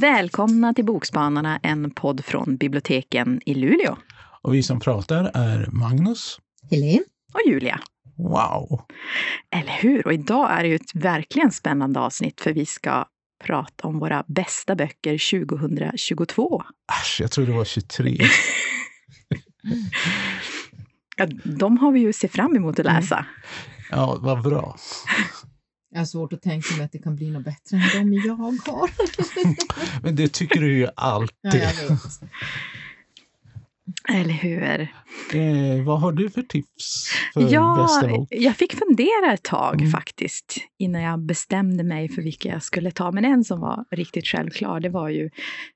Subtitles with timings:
[0.00, 3.96] Välkomna till Bokspanarna, en podd från biblioteken i Luleå.
[4.42, 6.38] Och vi som pratar är Magnus.
[6.70, 7.04] Helene.
[7.34, 7.80] Och Julia.
[8.16, 8.80] Wow!
[9.50, 10.06] Eller hur?
[10.06, 13.04] Och idag är det ju ett verkligen spännande avsnitt för vi ska
[13.44, 16.62] prata om våra bästa böcker 2022.
[17.02, 18.18] Äsch, jag tror det var 23.
[21.16, 23.16] ja, de har vi ju sett fram emot att läsa.
[23.16, 23.26] Mm.
[23.90, 24.76] Ja, vad bra.
[25.92, 28.36] Jag har svårt att tänka mig att det kan bli något bättre än de jag
[28.36, 28.90] har.
[30.02, 31.34] Men det tycker du ju alltid.
[31.42, 32.00] Ja, jag vet.
[34.08, 34.80] Eller hur?
[35.34, 38.28] Eh, vad har du för tips för ja, bästa bok?
[38.30, 39.90] Jag fick fundera ett tag mm.
[39.90, 43.12] faktiskt innan jag bestämde mig för vilka jag skulle ta.
[43.12, 45.30] Men en som var riktigt självklar, det var ju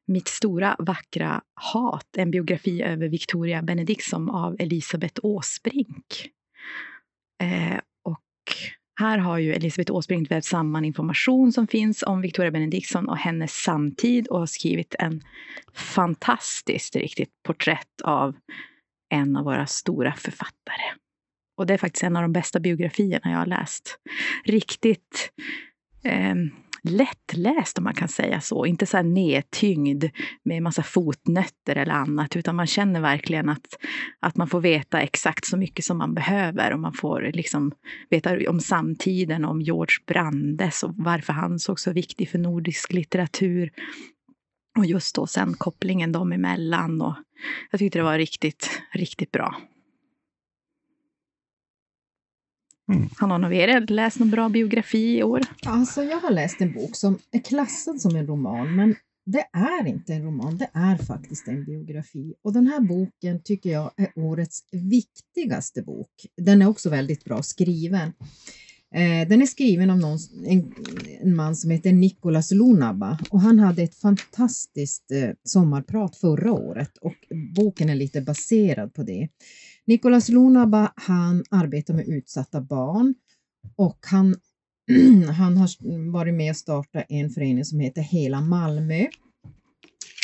[0.06, 6.28] Mitt stora vackra hat, en biografi över Victoria Benedictsson av Elisabeth Åsbrink.
[7.42, 8.20] Eh, och
[8.97, 13.53] här har ju Elisabeth Åsbrink vävt samman information som finns om Victoria Benediktsson och hennes
[13.53, 15.23] samtid och har skrivit en
[15.75, 18.37] fantastiskt riktigt porträtt av
[19.11, 20.92] en av våra stora författare.
[21.56, 23.98] Och det är faktiskt en av de bästa biografierna jag har läst.
[24.45, 25.33] Riktigt
[26.05, 26.34] eh,
[26.84, 28.66] lättläst om man kan säga så.
[28.66, 30.04] Inte så här nedtyngd
[30.42, 33.66] med massa fotnötter eller annat, utan man känner verkligen att,
[34.20, 37.72] att man får veta exakt så mycket som man behöver och man får liksom
[38.10, 43.70] veta om samtiden, om George Brandes och varför han såg så viktig för nordisk litteratur.
[44.78, 47.00] Och just då sen kopplingen dem emellan.
[47.00, 47.14] Och
[47.70, 49.56] jag tyckte det var riktigt, riktigt bra.
[52.92, 53.08] Mm.
[53.18, 55.40] Har någon av er läst någon bra biografi i år?
[55.66, 58.94] Alltså, jag har läst en bok som är klassad som en roman, men
[59.26, 62.34] det är inte en roman, det är faktiskt en biografi.
[62.42, 66.26] Och den här boken tycker jag är årets viktigaste bok.
[66.36, 68.12] Den är också väldigt bra skriven.
[68.94, 70.75] Eh, den är skriven av någon, en,
[71.20, 76.97] en, man som heter Nicolas Lunaba och han hade ett fantastiskt eh, sommarprat förra året
[77.00, 77.14] och
[77.56, 79.28] boken är lite baserad på det.
[79.87, 83.15] Nicolas Lunaba han arbetar med utsatta barn
[83.77, 84.37] och han,
[85.37, 89.06] han har varit med och startat en förening som heter Hela Malmö.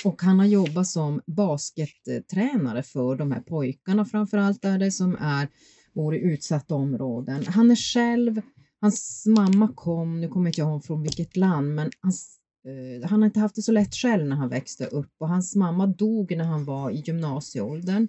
[0.04, 5.48] Och han har jobbat som baskettränare för de här pojkarna framförallt där det som är
[5.94, 7.44] bor i utsatta områden.
[7.46, 8.40] Han är själv,
[8.80, 13.22] hans mamma kom, nu kommer inte jag ihåg från vilket land, men hans, eh, han
[13.22, 16.36] har inte haft det så lätt själv när han växte upp och hans mamma dog
[16.36, 18.08] när han var i gymnasieåldern.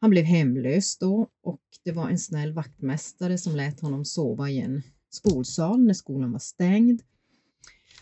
[0.00, 4.60] Han blev hemlös då och det var en snäll vaktmästare som lät honom sova i
[4.60, 7.02] en skolsal när skolan var stängd.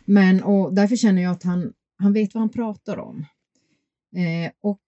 [0.04, 3.26] Men och därför känner jag att han, han vet vad han pratar om.
[4.16, 4.80] Eh, och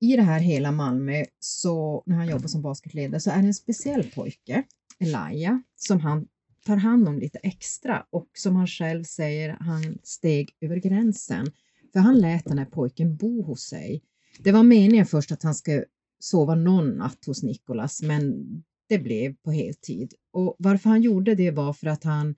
[0.00, 3.54] i det här hela Malmö, så när han jobbar som basketledare, så är det en
[3.54, 4.62] speciell pojke,
[4.98, 6.26] Elijah, som han
[6.66, 11.46] tar hand om lite extra och som han själv säger, han steg över gränsen.
[11.92, 14.02] För han lät den här pojken bo hos sig.
[14.38, 15.84] Det var meningen först att han skulle
[16.20, 18.44] sova någon natt hos Nikolas, men
[18.88, 20.14] det blev på heltid.
[20.32, 22.34] Och varför han gjorde det var för att han,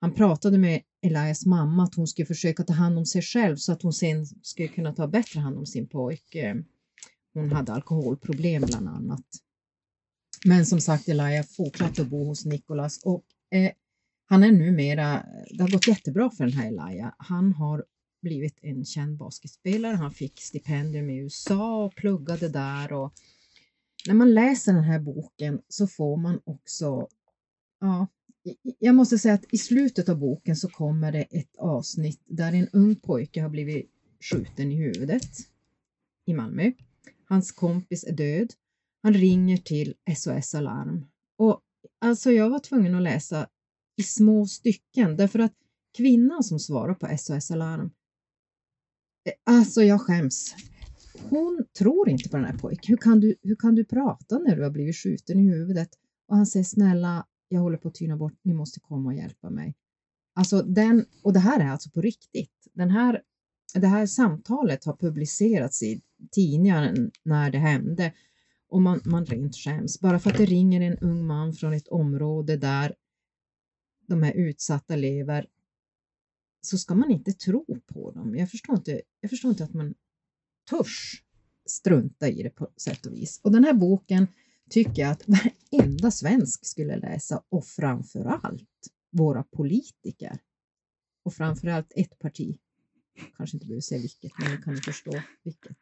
[0.00, 3.72] han pratade med Elias mamma att hon skulle försöka ta hand om sig själv så
[3.72, 6.64] att hon sen skulle kunna ta bättre hand om sin pojke.
[7.34, 9.24] Hon hade alkoholproblem bland annat.
[10.44, 13.72] Men som sagt, Elia fortsatte att bo hos Nikolas och eh,
[14.28, 17.14] han är numera, det har gått jättebra för den här Elia.
[17.18, 17.84] Han har
[18.22, 19.96] blivit en känd basketspelare.
[19.96, 22.92] Han fick stipendium i USA och pluggade där.
[22.92, 23.12] Och
[24.06, 27.08] när man läser den här boken så får man också,
[27.80, 28.06] ja,
[28.78, 32.68] jag måste säga att i slutet av boken så kommer det ett avsnitt där en
[32.72, 33.90] ung pojke har blivit
[34.20, 35.30] skjuten i huvudet
[36.26, 36.72] i Malmö.
[37.24, 38.52] Hans kompis är död.
[39.02, 41.06] Han ringer till SOS Alarm
[41.38, 41.60] och
[41.98, 43.48] alltså jag var tvungen att läsa
[43.96, 45.54] i små stycken därför att
[45.96, 47.90] kvinnan som svarar på SOS Alarm
[49.44, 50.54] Alltså jag skäms.
[51.30, 52.88] Hon tror inte på den här pojken.
[52.88, 55.88] Hur kan, du, hur kan du prata när du har blivit skjuten i huvudet?
[56.28, 59.50] Och han säger snälla, jag håller på att tyna bort, ni måste komma och hjälpa
[59.50, 59.74] mig.
[60.34, 62.68] Alltså den, och det här är alltså på riktigt.
[62.72, 63.22] Den här,
[63.74, 68.12] det här samtalet har publicerats i tidningen när det hände
[68.68, 70.00] och man, man rent skäms.
[70.00, 72.94] Bara för att det ringer en ung man från ett område där
[74.06, 75.46] de här utsatta lever
[76.66, 78.36] så ska man inte tro på dem.
[78.36, 79.94] Jag förstår inte, jag förstår inte att man
[80.70, 81.22] törs
[81.66, 83.40] strunta i det på sätt och vis.
[83.42, 84.26] Och den här boken
[84.70, 90.38] tycker jag att varenda svensk skulle läsa och framför allt våra politiker.
[91.24, 92.58] Och framför allt ett parti.
[93.36, 95.76] Kanske inte behöver säga vilket, men ni kan ju förstå vilket.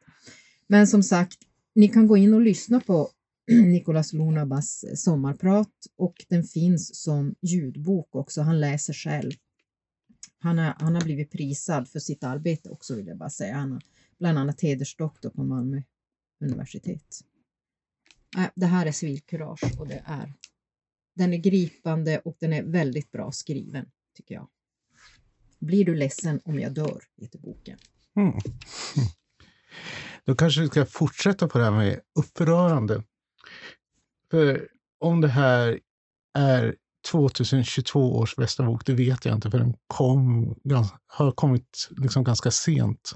[0.66, 1.38] Men som sagt,
[1.74, 3.10] ni kan gå in och lyssna på
[3.50, 8.42] Nicolas Lunabas sommarprat och den finns som ljudbok också.
[8.42, 9.32] Han läser själv.
[10.44, 13.54] Han har, han har blivit prisad för sitt arbete också vill jag bara säga.
[13.54, 13.82] Han har
[14.18, 15.82] bland annat hedersdoktor på Malmö
[16.40, 17.20] universitet.
[18.36, 20.32] Äh, det här är civilkurage och det är,
[21.14, 24.48] den är gripande och den är väldigt bra skriven tycker jag.
[25.58, 27.78] Blir du ledsen om jag dör, heter boken.
[28.16, 28.38] Mm.
[30.24, 33.02] Då kanske vi ska fortsätta på det här med upprörande.
[34.30, 34.68] För
[34.98, 35.80] om det här
[36.34, 40.54] är 2022 års bästa bok, det vet jag inte, för den kom,
[41.06, 43.12] har kommit liksom ganska sent.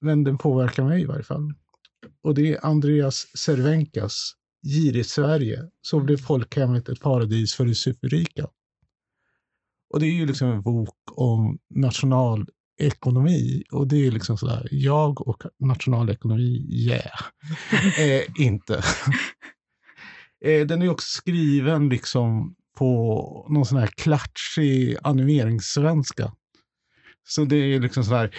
[0.00, 1.52] Men den påverkar mig i varje fall.
[2.22, 8.46] Och det är Andreas Cervenkas Girigt Sverige, så blev folkhemmet ett paradis för de superrika.
[9.92, 13.62] Och det är ju liksom en bok om nationalekonomi.
[13.70, 17.20] Och det är liksom sådär, jag och nationalekonomi, yeah.
[18.00, 18.74] eh, inte.
[20.44, 26.32] eh, den är också skriven liksom på någon sån här klatschig animeringssvenska.
[27.28, 28.36] Så det är liksom sådär,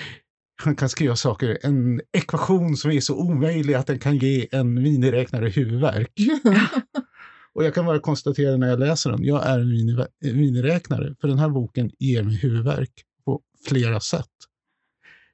[0.63, 4.73] han kan skriva saker, en ekvation som är så omöjlig att den kan ge en
[4.73, 6.11] miniräknare huvudvärk.
[7.53, 11.39] Och jag kan bara konstatera när jag läser den, jag är en miniräknare, för den
[11.39, 12.91] här boken ger mig huvudvärk
[13.25, 14.29] på flera sätt.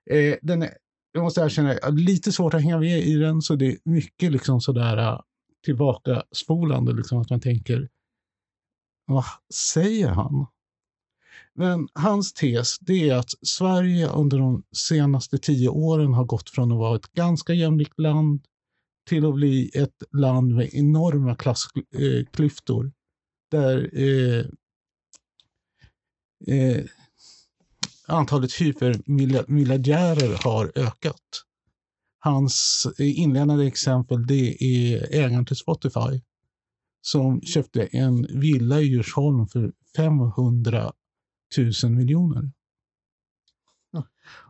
[0.09, 0.69] Eh, den är,
[1.11, 3.77] jag måste erkänna, jag har lite svårt att hänga med i den, så det är
[3.85, 5.19] mycket liksom sådär äh,
[5.65, 7.89] tillbakaspolande, liksom att man tänker,
[9.05, 10.45] vad säger han?
[11.55, 16.71] Men hans tes det är att Sverige under de senaste tio åren har gått från
[16.71, 18.41] att vara ett ganska jämlikt land
[19.09, 22.91] till att bli ett land med enorma klassklyftor.
[23.51, 24.45] Där eh,
[26.47, 26.83] eh,
[28.07, 31.43] antalet hypermiljardärer har ökat.
[32.19, 36.21] Hans inledande exempel det är ägaren till Spotify
[37.05, 40.91] som köpte en villa i Djursholm för 500
[41.83, 42.51] 000 miljoner.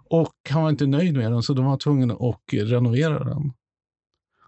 [0.09, 3.53] Och han var inte nöjd med den så de var tvungna att renovera den.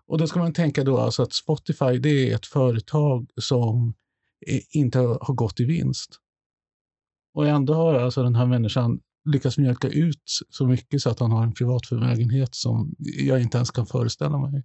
[0.05, 3.93] Och då ska man tänka då alltså att Spotify det är ett företag som
[4.69, 6.19] inte har gått i vinst.
[7.33, 11.31] Och ändå har alltså den här människan lyckats mjölka ut så mycket så att han
[11.31, 14.63] har en privat förmögenhet som jag inte ens kan föreställa mig.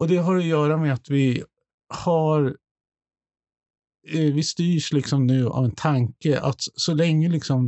[0.00, 1.44] Och det har att göra med att vi
[1.88, 2.56] har
[4.08, 7.66] eh, vi styrs liksom nu av en tanke att så länge liksom,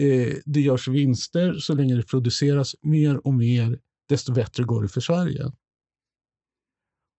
[0.00, 3.78] eh, det görs vinster, så länge det produceras mer och mer
[4.08, 5.52] desto bättre går det för Sverige.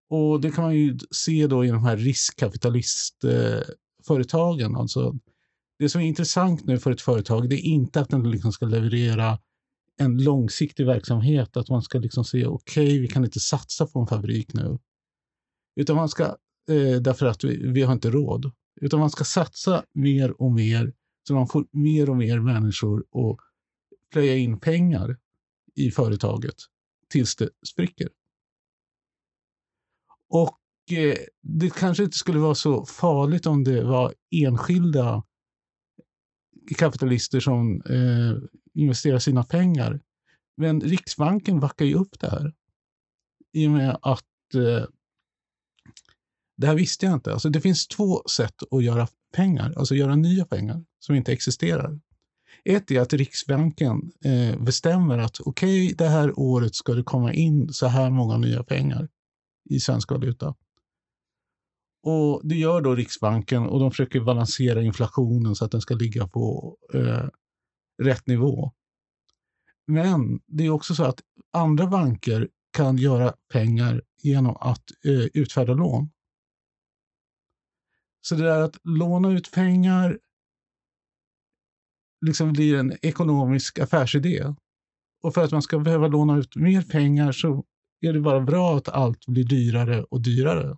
[0.10, 4.76] Och det kan man ju se då i de här riskkapitalistföretagen.
[4.76, 5.16] Alltså,
[5.80, 8.66] det som är intressant nu för ett företag det är inte att den liksom ska
[8.66, 9.40] leverera
[10.00, 14.00] en långsiktig verksamhet, att man ska liksom se okej, okay, vi kan inte satsa på
[14.00, 14.78] en fabrik nu.
[15.76, 16.24] Utan man ska,
[16.70, 18.52] eh, därför att vi, vi har inte råd.
[18.82, 20.94] Utan man ska satsa mer och mer
[21.28, 23.38] så man får mer och mer människor att
[24.12, 25.18] plöja in pengar
[25.76, 26.56] i företaget
[27.10, 28.10] tills det spricker.
[30.30, 30.60] Och
[30.92, 35.24] eh, det kanske inte skulle vara så farligt om det var enskilda
[36.78, 38.38] kapitalister som eh,
[38.82, 40.02] investera sina pengar.
[40.58, 42.54] Men Riksbanken backar ju upp det här.
[43.54, 44.86] I och med att eh,
[46.58, 47.34] det här visste jag inte.
[47.34, 52.00] Alltså det finns två sätt att göra pengar, alltså göra nya pengar som inte existerar.
[52.66, 57.34] Ett är att Riksbanken eh, bestämmer att okej, okay, det här året ska det komma
[57.34, 59.10] in så här många nya pengar
[59.70, 60.56] i svensk valuta.
[62.04, 66.28] Och Det gör då Riksbanken och de försöker balansera inflationen så att den ska ligga
[66.28, 67.28] på eh,
[68.04, 68.72] rätt nivå.
[69.90, 75.74] Men det är också så att andra banker kan göra pengar genom att eh, utfärda
[75.74, 76.10] lån.
[78.22, 80.20] Så det där att låna ut pengar
[82.26, 84.54] liksom blir en ekonomisk affärsidé.
[85.22, 87.66] Och för att man ska behöva låna ut mer pengar så
[88.02, 90.78] är det bara bra att allt blir dyrare och dyrare.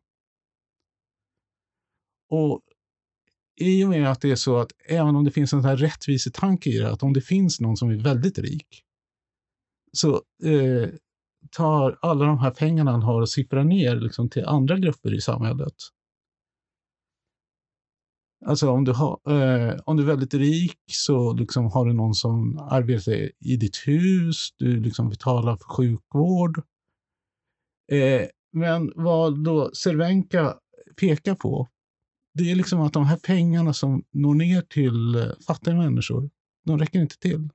[2.30, 2.62] Och
[3.56, 6.77] i och med att det är så att även om det finns en rättvisetanke i
[6.77, 8.86] det, att om det finns någon som är väldigt rik,
[9.92, 10.90] så eh,
[11.52, 15.22] tar alla de här pengarna han har och sipprar ner liksom, till andra grupper i
[15.22, 15.74] samhället.
[18.46, 22.14] Alltså om du, har, eh, om du är väldigt rik så liksom har du någon
[22.14, 26.58] som arbetar i ditt hus, du liksom betalar för sjukvård.
[27.92, 30.58] Eh, men vad då Cervenka
[31.00, 31.68] pekar på,
[32.34, 36.30] det är liksom att de här pengarna som når ner till eh, fattiga människor,
[36.66, 37.50] de räcker inte till.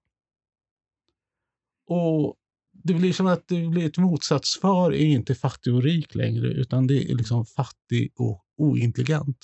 [1.87, 2.37] Och
[2.73, 6.87] det blir som att det blir ett motsatsfar är inte fattig och rik längre, utan
[6.87, 9.39] det är liksom fattig och ointelligent.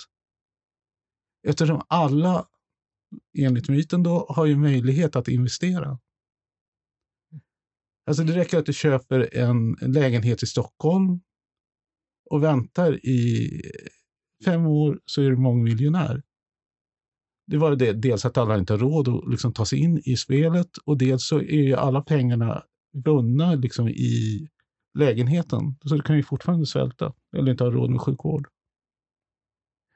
[1.47, 2.47] Eftersom alla,
[3.37, 5.99] enligt myten då, har ju möjlighet att investera.
[8.05, 11.21] Alltså det räcker att du köper en lägenhet i Stockholm
[12.29, 13.49] och väntar i
[14.45, 16.23] fem år så är du mångmiljonär.
[17.47, 20.17] Det var det, dels att alla inte har råd att liksom ta sig in i
[20.17, 24.49] spelet och dels så är ju alla pengarna bundna liksom i
[24.93, 25.75] lägenheten.
[25.85, 28.47] Så du kan ju fortfarande svälta eller inte ha råd med sjukvård.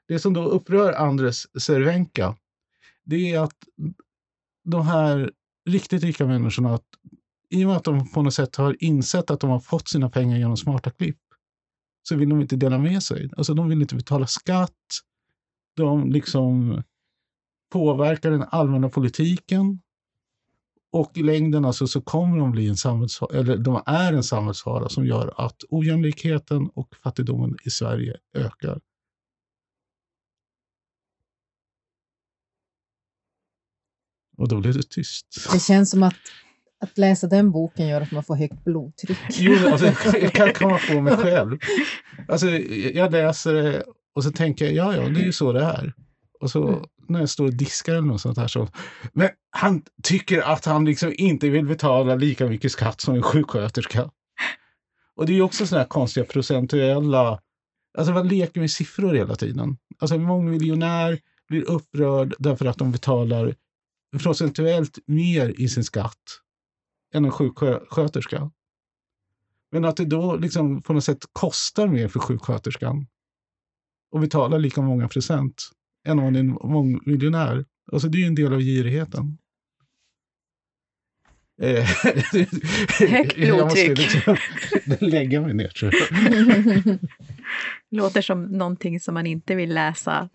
[0.08, 2.36] Det som då upprör Andres Cervenka,
[3.04, 3.56] det är att
[4.64, 5.32] de här
[5.68, 6.86] riktigt rika människorna, att
[7.50, 10.10] i och med att de på något sätt har insett att de har fått sina
[10.10, 11.18] pengar genom smarta klipp,
[12.02, 13.30] så vill de inte dela med sig.
[13.36, 14.72] Alltså de vill inte betala skatt.
[15.76, 16.82] De liksom
[17.68, 19.80] påverkar den allmänna politiken.
[20.90, 24.88] Och i längden alltså så kommer de bli en samhällsfara, eller de är en samhällsfara
[24.88, 28.80] som gör att ojämlikheten och fattigdomen i Sverige ökar.
[34.36, 35.26] Och då blir det tyst.
[35.52, 36.14] Det känns som att,
[36.80, 39.18] att läsa den boken gör att man får högt blodtryck.
[39.30, 39.86] Jo, alltså,
[40.18, 41.58] jag kan komma på mig själv.
[42.28, 43.84] Alltså, jag läser det
[44.14, 45.94] och så tänker jag, ja, ja, det är ju så det är.
[46.40, 48.68] Och så mm när jag står och diskar eller något sånt här så,
[49.12, 54.10] men han tycker att han liksom inte vill betala lika mycket skatt som en sjuksköterska.
[55.16, 57.40] Och det är ju också sådana här konstiga procentuella,
[57.98, 59.76] alltså man leker med siffror hela tiden.
[59.98, 63.54] Alltså en mångmiljonär blir upprörd därför att de betalar
[64.22, 66.40] procentuellt mer i sin skatt
[67.14, 68.50] än en sjuksköterska.
[69.70, 73.06] Men att det då liksom på något sätt kostar mer för sjuksköterskan
[74.10, 75.70] och betalar lika många procent
[76.08, 77.64] än om man är mångmiljonär.
[77.92, 79.38] Alltså det är ju en del av girigheten.
[81.62, 81.84] Eh,
[83.10, 83.98] Högt blodtryck.
[83.98, 84.36] Liksom
[85.08, 86.98] lägga mig ner tror jag.
[87.90, 90.28] Låter som någonting som man inte vill läsa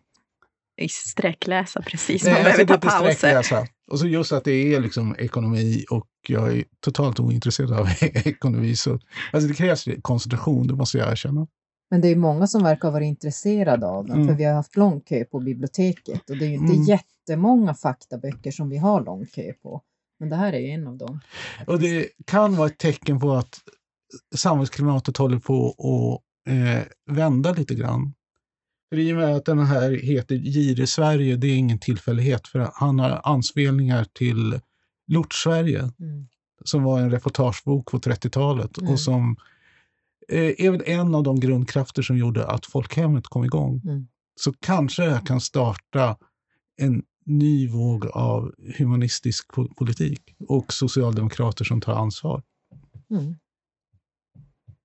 [0.89, 2.23] sträckläsa precis.
[2.23, 3.67] Man Nej, behöver ta pauser.
[3.91, 8.75] Och så just att det är liksom ekonomi och jag är totalt ointresserad av ekonomi.
[8.75, 8.99] Så,
[9.31, 11.47] alltså det krävs koncentration, det måste jag erkänna.
[11.93, 14.27] Men det är många som verkar vara intresserade av den, mm.
[14.27, 16.83] för vi har haft lång kö på biblioteket och det är ju inte mm.
[16.83, 19.81] jättemånga faktaböcker som vi har lång kö på.
[20.19, 21.19] Men det här är en av dem.
[21.67, 23.59] Och det kan vara ett tecken på att
[24.35, 28.13] samhällsklimatet håller på att eh, vända lite grann.
[28.89, 32.69] För i och med att den här heter Gire Sverige, det är ingen tillfällighet, för
[32.73, 34.59] han har anspelningar till
[35.07, 36.27] Lort-Sverige, mm.
[36.65, 38.93] som var en reportagebok på 30-talet mm.
[38.93, 39.52] och som eh,
[40.27, 43.81] är väl en av de grundkrafter som gjorde att folkhemmet kom igång.
[43.83, 44.07] Mm.
[44.35, 46.17] Så kanske det kan starta
[46.81, 52.43] en ny våg av humanistisk politik och socialdemokrater som tar ansvar.
[53.11, 53.35] Mm.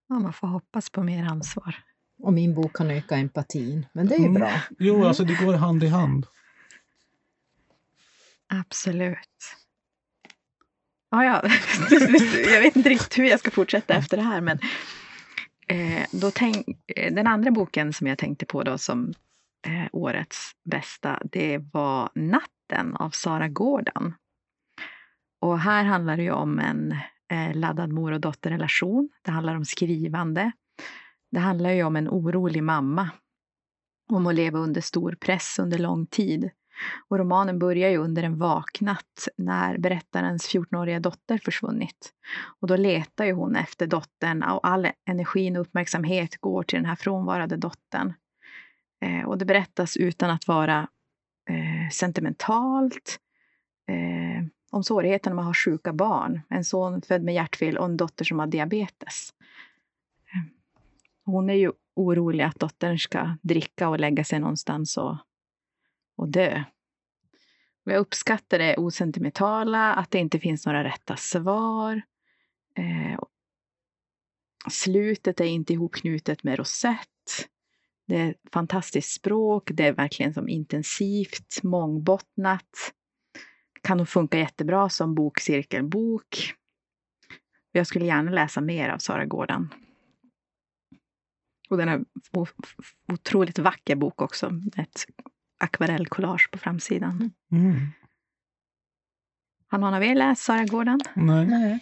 [0.08, 1.76] Ja, man får hoppas på mer ansvar.
[2.22, 4.34] Och min bok kan öka empatin, men det är ju mm.
[4.34, 4.60] bra.
[4.78, 5.06] Jo, mm.
[5.06, 6.26] alltså det går hand i hand.
[8.46, 9.56] Absolut.
[11.10, 11.42] Ja, ja.
[12.52, 14.58] jag vet inte riktigt hur jag ska fortsätta efter det här, men
[15.68, 19.14] eh, då tänk, eh, den andra boken som jag tänkte på då som
[19.66, 24.14] eh, årets bästa, det var Natten av Sara Gordon.
[25.40, 26.92] Och här handlar det ju om en
[27.32, 29.08] eh, laddad mor och dotterrelation.
[29.22, 30.52] Det handlar om skrivande.
[31.30, 33.10] Det handlar ju om en orolig mamma.
[34.12, 36.50] Om att leva under stor press under lång tid.
[37.08, 42.12] Och romanen börjar ju under en vaknatt när berättarens 14-åriga dotter försvunnit.
[42.60, 46.86] Och då letar ju hon efter dottern och all energin och uppmärksamhet går till den
[46.86, 48.12] här frånvarande dottern.
[49.00, 50.88] Eh, och det berättas utan att vara
[51.50, 53.18] eh, sentimentalt.
[53.88, 57.96] Eh, om svårigheterna med att ha sjuka barn, en son född med hjärtfel och en
[57.96, 59.30] dotter som har diabetes.
[60.32, 60.52] Eh,
[61.24, 65.16] hon är ju orolig att dottern ska dricka och lägga sig någonstans och,
[66.18, 66.64] och dö.
[67.84, 72.02] Jag uppskattar det osentimentala, att det inte finns några rätta svar.
[72.76, 73.20] Eh,
[74.70, 77.48] slutet är inte ihopknutet med rosett.
[78.06, 82.92] Det är fantastiskt språk, det är verkligen som intensivt, mångbottnat.
[83.82, 86.54] Kan nog funka jättebra som bokcirkelbok.
[87.72, 89.74] Jag skulle gärna läsa mer av Sara Gårdan.
[91.70, 92.04] Och den är
[93.12, 95.06] otroligt vacker bok också, ett
[95.58, 97.30] akvarellkollage på framsidan.
[97.52, 97.80] Mm.
[99.70, 101.00] Har någon av er läst Sara Gården?
[101.14, 101.78] Nej.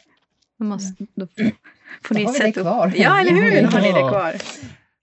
[0.58, 1.26] Då, måste, då
[2.02, 2.92] får ni har vi det kvar.
[2.96, 3.62] Ja, eller hur?
[3.62, 4.34] Då har ni det kvar.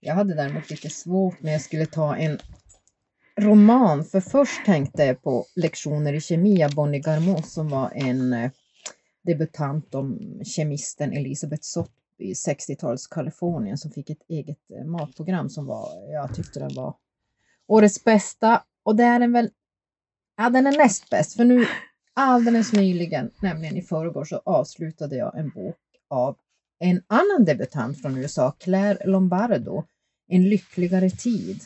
[0.00, 2.38] Jag hade däremot lite svårt när jag skulle ta en
[3.40, 8.32] roman, för först tänkte jag på Lektioner i kemi av Bonnie Garmot som var en
[8.32, 8.50] eh,
[9.24, 15.66] debutant om kemisten Elisabeth Sott i 60-talets Kalifornien som fick ett eget eh, matprogram som
[15.66, 16.94] var, jag tyckte den var
[17.68, 18.62] årets bästa.
[18.82, 19.50] Och det är den väl,
[20.36, 21.66] ja den är näst bäst för nu
[22.14, 25.76] alldeles nyligen, nämligen i förrgår, så avslutade jag en bok
[26.10, 26.36] av
[26.78, 29.84] en annan debutant från USA, Claire Lombardo,
[30.28, 31.60] En lyckligare tid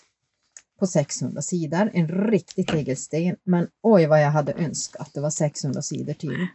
[0.78, 1.90] på 600 sidor.
[1.94, 6.46] En riktig tegelsten, men oj vad jag hade önskat det var 600 sidor till.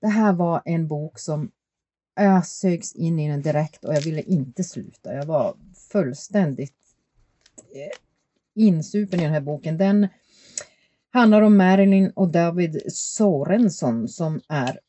[0.00, 1.50] Det här var en bok som
[2.14, 5.14] jag sögs in i den direkt och jag ville inte sluta.
[5.14, 5.56] Jag var
[5.92, 6.74] fullständigt
[7.74, 8.05] eh,
[8.56, 9.78] insupen i den här boken.
[9.78, 10.08] Den
[11.12, 14.80] handlar om Marilyn och David Sorensson som är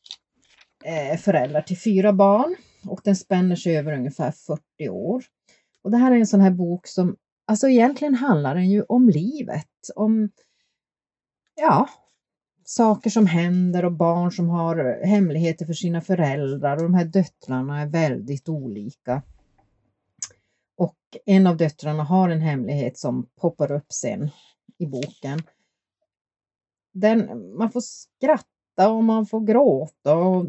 [0.84, 2.56] eh, föräldrar till fyra barn
[2.86, 5.24] och den spänner sig över ungefär 40 år.
[5.82, 9.08] Och det här är en sån här bok som, alltså egentligen handlar den ju om
[9.08, 10.30] livet, om
[11.56, 11.88] ja,
[12.64, 17.80] saker som händer och barn som har hemligheter för sina föräldrar och de här döttrarna
[17.80, 19.22] är väldigt olika.
[21.24, 24.30] En av döttrarna har en hemlighet som poppar upp sen
[24.78, 25.42] i boken.
[26.94, 30.46] Den, man får skratta och man får gråta och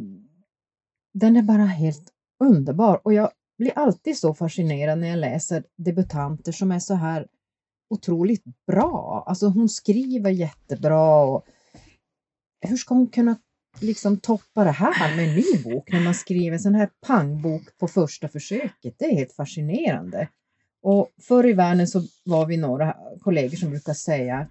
[1.14, 2.14] den är bara helt
[2.44, 7.28] underbar och jag blir alltid så fascinerad när jag läser debutanter som är så här
[7.90, 9.24] otroligt bra.
[9.28, 11.46] Alltså hon skriver jättebra och
[12.62, 13.40] hur ska hon kunna
[13.82, 17.78] liksom toppa det här med en ny bok när man skriver en sån här pangbok
[17.78, 18.96] på första försöket?
[18.98, 20.30] Det är helt fascinerande.
[20.82, 24.48] Och förr i världen så var vi några kollegor som brukar säga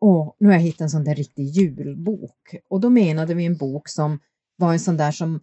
[0.00, 2.54] Åh, nu har jag hittat en sån där riktig julbok.
[2.68, 4.18] Och då menade vi en bok som
[4.56, 5.40] var en sån där som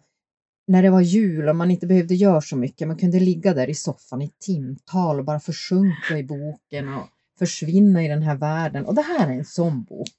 [0.66, 3.70] när det var jul och man inte behövde göra så mycket, man kunde ligga där
[3.70, 8.84] i soffan i timtal och bara försjunka i boken och försvinna i den här världen.
[8.84, 10.14] Och det här är en sån bok.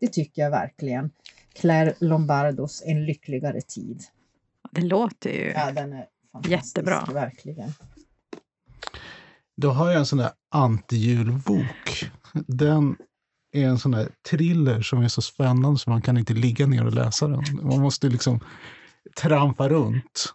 [0.00, 1.10] Det tycker jag verkligen.
[1.52, 4.02] Claire Lombardos En lyckligare tid.
[4.72, 6.06] Det låter ju ja, den är
[6.48, 7.08] jättebra.
[7.12, 7.72] Verkligen.
[9.60, 12.10] Då har jag en sån där antijulbok.
[12.32, 12.96] Den
[13.52, 16.86] är en sån där thriller som är så spännande så man kan inte ligga ner
[16.86, 17.44] och läsa den.
[17.62, 18.40] Man måste liksom
[19.16, 20.34] trampa runt.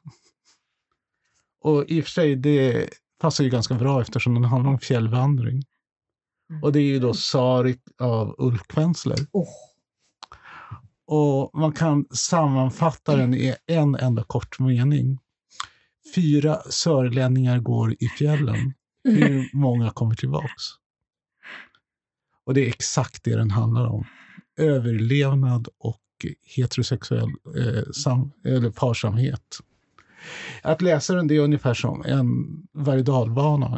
[1.62, 2.90] Och i och för sig, det
[3.22, 5.64] passar ju ganska bra eftersom den handlar om fjällvandring.
[6.50, 6.64] Mm.
[6.64, 9.18] Och det är ju då Sarit av Ulf Kvensler.
[9.32, 9.48] Oh.
[11.08, 15.20] Och man kan sammanfatta den i en enda kort mening.
[16.16, 18.74] Fyra sörlänningar går i fjällen.
[19.06, 20.64] Hur många kommer tillbaks?
[22.46, 24.06] Och det är exakt det den handlar om.
[24.58, 26.02] Överlevnad och
[26.56, 29.60] heterosexuell eh, sam, eller parsamhet.
[30.62, 32.28] Att läsa den det är ungefär som en
[32.74, 33.04] varje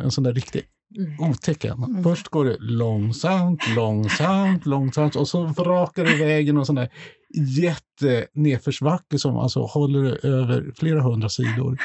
[0.03, 0.63] en sån där riktig
[0.97, 1.19] mm.
[1.19, 1.83] otecken.
[1.83, 2.03] Mm.
[2.03, 6.89] Först går det långsamt, långsamt, långsamt och så vrakar det iväg någon sån där
[7.35, 11.77] jättenedförsbacke som alltså håller över flera hundra sidor.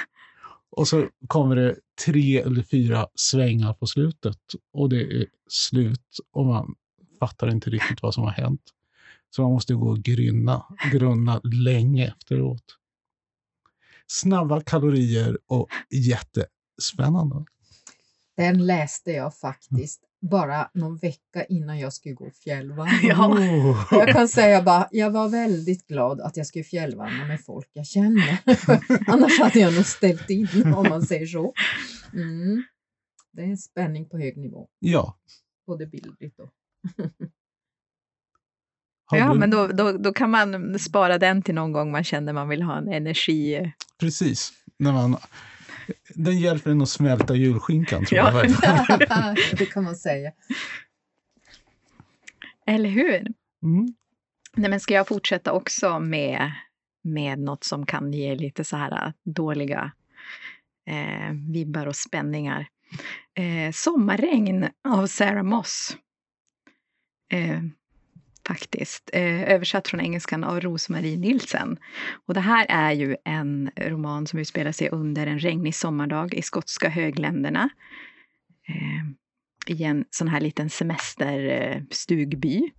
[0.76, 4.38] Och så kommer det tre eller fyra svängar på slutet
[4.72, 6.74] och det är slut och man
[7.20, 8.62] fattar inte riktigt vad som har hänt.
[9.30, 12.78] Så man måste gå och grynna, grunna länge efteråt.
[14.06, 17.44] Snabba kalorier och jättespännande.
[18.37, 23.00] Den läste jag faktiskt bara någon vecka innan jag skulle gå fjällvandring.
[23.11, 23.87] Ja.
[23.90, 27.87] Jag kan säga bara, jag var väldigt glad att jag skulle fjällvandra med folk jag
[27.87, 28.38] känner.
[29.06, 31.54] Annars hade jag nog ställt in om man säger så.
[32.14, 32.62] Mm.
[33.32, 34.68] Det är en spänning på hög nivå.
[34.78, 35.16] Ja.
[35.66, 36.52] Både bildligt och
[39.11, 42.48] ja, men då, då, då kan man spara den till någon gång man känner man
[42.48, 43.72] vill ha en energi.
[43.98, 44.52] Precis.
[44.78, 45.16] När man,
[46.14, 48.44] den hjälper en att smälta julskinkan, tror ja.
[48.44, 49.36] jag.
[49.58, 50.32] det kan man säga.
[52.66, 53.26] Eller hur?
[53.62, 53.94] Mm.
[54.56, 56.52] Nej, men ska jag fortsätta också med,
[57.04, 59.92] med något som kan ge lite så här äh, dåliga
[60.86, 62.68] eh, vibbar och spänningar?
[63.34, 65.96] Eh, Sommarregn av Sarah Moss.
[67.32, 67.60] Eh,
[68.48, 69.11] faktiskt.
[69.12, 71.78] Eh, översatt från engelskan av Rosmarie Nielsen.
[72.26, 76.42] Och det här är ju en roman som utspelar sig under en regnig sommardag i
[76.42, 77.68] skotska högländerna.
[78.68, 82.70] Eh, I en sån här liten semesterstugby.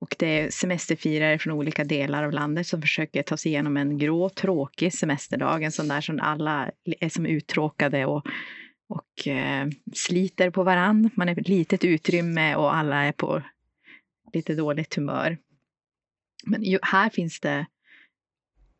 [0.00, 3.98] Och det är semesterfirare från olika delar av landet som försöker ta sig igenom en
[3.98, 5.62] grå, tråkig semesterdag.
[5.62, 8.26] En sån där som alla är som uttråkade och,
[8.88, 11.10] och eh, sliter på varann.
[11.14, 13.42] Man är ett litet utrymme och alla är på
[14.36, 15.38] lite dåligt humör.
[16.46, 17.66] Men ju, här finns det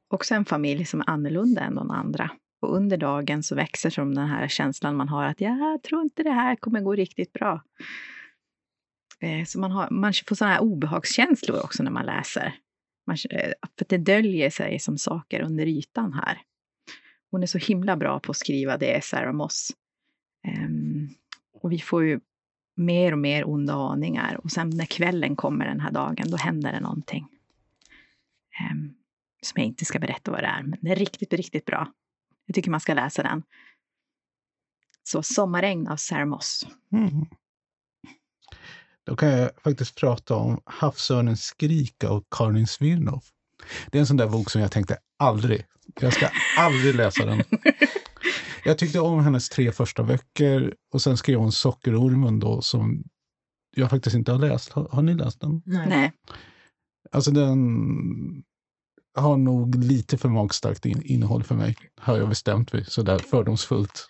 [0.09, 2.31] också en familj som är annorlunda än de andra.
[2.61, 6.23] Och under dagen så växer som den här känslan man har att jag tror inte
[6.23, 7.63] det här kommer gå riktigt bra.
[9.21, 12.55] Eh, så man, har, man får sådana här obehagskänslor också när man läser.
[13.07, 16.39] Man, eh, för det döljer sig som saker under ytan här.
[17.31, 19.71] Hon är så himla bra på att skriva, det är Sarah Moss.
[20.49, 21.09] Um, ehm,
[21.53, 22.21] och vi får ju
[22.77, 24.41] mer och mer onda aningar.
[24.45, 27.29] Och sen när kvällen kommer den här dagen, då händer det någonting.
[28.71, 28.95] Um,
[29.43, 31.93] som jag inte ska berätta vad det är, men det är riktigt, riktigt bra.
[32.47, 33.43] Jag tycker man ska läsa den.
[35.03, 36.67] Så Sommarregn av Sarah Moss.
[36.93, 37.27] Mm.
[39.05, 43.25] Då kan jag faktiskt prata om Havsörnens skrik av Karin Smirnoff.
[43.91, 45.65] Det är en sån där bok som jag tänkte aldrig,
[46.01, 47.43] jag ska aldrig läsa den.
[48.67, 53.05] Jag tyckte om hennes tre första böcker och sen skrev hon Sockerormen då som
[53.77, 54.73] jag faktiskt inte har läst.
[54.73, 55.63] Har, har ni läst den?
[55.65, 56.13] Nej.
[57.13, 57.59] Alltså den
[59.15, 64.09] har nog lite för magstarkt in, innehåll för mig, har jag bestämt mig sådär fördomsfullt.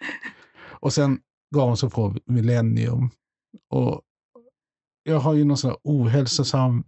[0.65, 1.21] Och sen
[1.55, 3.11] gav hon sig på Millennium.
[3.71, 4.03] Och
[5.03, 6.85] jag har ju någon sån här ohälsosam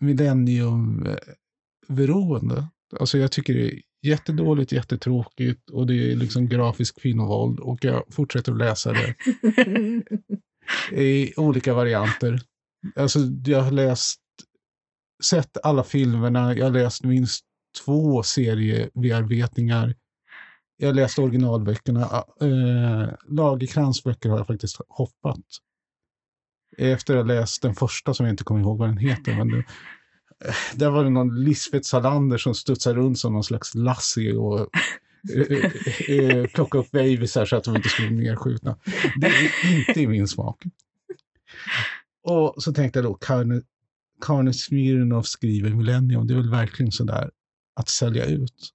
[0.00, 2.68] millenniumberoende.
[3.00, 8.04] Alltså jag tycker det är jättedåligt, jättetråkigt och det är liksom grafisk kvinnovåld och jag
[8.10, 9.14] fortsätter att läsa det
[11.02, 12.40] i olika varianter.
[12.96, 14.20] Alltså jag har läst,
[15.24, 17.44] sett alla filmerna, jag har läst minst
[17.84, 19.94] två seriebearbetningar.
[20.76, 22.24] Jag har läst originalböckerna.
[22.40, 25.44] Äh, Lagerkrans böcker har jag faktiskt hoppat.
[26.78, 29.36] Efter att ha läst den första som jag inte kommer ihåg vad den heter.
[29.36, 29.64] Men det,
[30.74, 34.60] där var det någon Lisbeth Salander som studsade runt som någon slags Lassie och
[36.08, 38.78] äh, plockade upp babysar så att de inte skulle bli nedskjutna.
[39.20, 40.62] Det är inte i min smak.
[42.22, 43.14] Och så tänkte jag då,
[44.20, 47.30] Karin Smirnoff skriver Millennium, det är väl verkligen sådär
[47.76, 48.70] att sälja ut.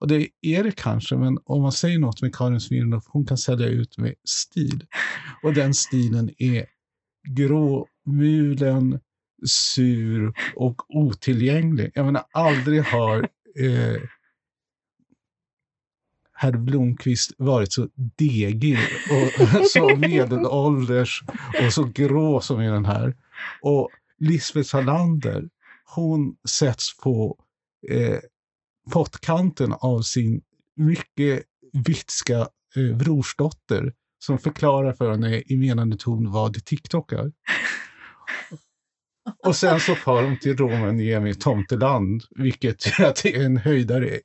[0.00, 3.38] Och det är det kanske, men om man säger något med Karin Smirnoff, hon kan
[3.38, 4.86] sälja ut med stil.
[5.42, 6.66] Och den stilen är
[7.28, 9.00] gråmulen,
[9.46, 11.90] sur och otillgänglig.
[11.94, 14.02] Jag menar, aldrig har eh,
[16.32, 18.78] herr Blomqvist varit så degig
[19.10, 21.22] och så medelålders
[21.64, 23.16] och så grå som i den här.
[23.62, 25.48] Och Lisbeth Salander,
[25.84, 27.38] hon sätts på
[27.88, 28.18] eh,
[28.92, 30.42] pottkanten av sin
[30.76, 32.38] mycket vitska
[32.76, 37.32] eh, brorsdotter som förklarar för henne i menande ton vad TikTok är.
[39.38, 42.86] Och sen så far de till Rovaniemi tomteland, vilket
[43.24, 44.22] är en höjdare i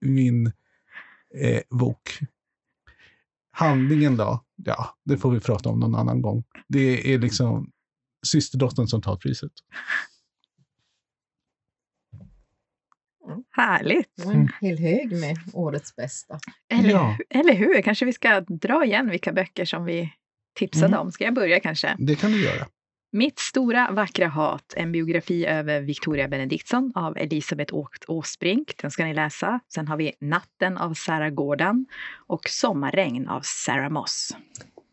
[0.00, 0.46] min
[1.34, 2.18] eh, bok.
[3.50, 4.44] Handlingen då?
[4.56, 6.44] Ja, det får vi prata om någon annan gång.
[6.68, 7.70] Det är liksom
[8.26, 9.52] systerdottern som tar priset.
[13.50, 14.24] Härligt!
[14.24, 16.38] Och en hel hög med årets bästa.
[16.68, 17.18] Eller, ja.
[17.30, 17.82] eller hur?
[17.82, 20.12] Kanske vi ska dra igen vilka böcker som vi
[20.54, 21.00] tipsade mm.
[21.00, 21.12] om.
[21.12, 21.96] Ska jag börja kanske?
[21.98, 22.66] Det kan du göra.
[23.10, 27.74] Mitt stora vackra hat, en biografi över Victoria Benediktsson av Elisabeth
[28.08, 28.74] Åsbrink.
[28.82, 29.60] Den ska ni läsa.
[29.74, 31.86] Sen har vi Natten av Sarah Gordon
[32.26, 34.36] och Sommarregn av Sarah Moss.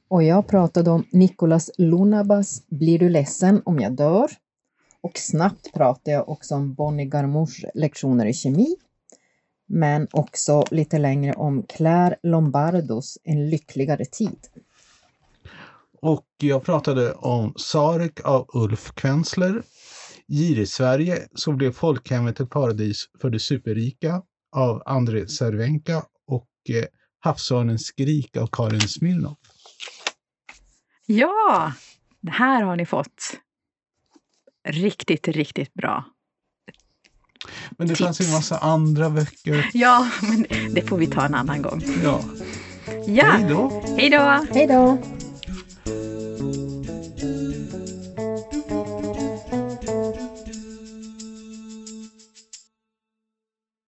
[0.07, 4.31] Och jag pratade om Nicolas Lunabas Blir du ledsen om jag dör?
[5.01, 8.75] Och snabbt pratade jag också om Bonnie Garmouches lektioner i kemi.
[9.67, 14.37] Men också lite längre om Claire Lombardos En lyckligare tid.
[16.01, 19.63] Och jag pratade om Sarek av Ulf Kvensler,
[20.27, 24.21] Girig-Sverige som blev folkhemmet ett paradis för de superrika
[24.55, 26.85] av André Cervenka och eh,
[27.19, 29.37] Havsörnens skrik av Karin Smirnoff.
[31.05, 31.73] Ja,
[32.21, 33.39] det här har ni fått.
[34.67, 36.05] Riktigt, riktigt bra.
[37.71, 38.05] Men det tips.
[38.05, 39.69] fanns ju en massa andra böcker.
[39.73, 41.81] Ja, men det får vi ta en annan gång.
[42.03, 42.21] Ja.
[43.07, 43.25] ja.
[43.25, 43.83] Hej då.
[43.97, 44.45] Hej då.
[44.53, 44.97] Hej då.